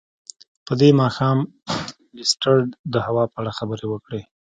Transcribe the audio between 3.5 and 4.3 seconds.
خبرې وکړې.